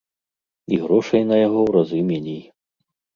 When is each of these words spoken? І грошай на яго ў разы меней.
І 0.77 0.79
грошай 0.85 1.21
на 1.31 1.37
яго 1.47 1.59
ў 1.67 1.75
разы 1.75 1.99
меней. 2.09 2.41